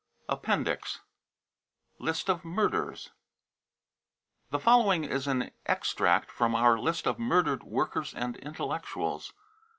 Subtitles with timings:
[0.19, 0.99] * Appendix:
[1.99, 3.11] LIST OF MURDERS
[4.49, 9.31] The following is an extract from our list of mur dered workers and intellectuals.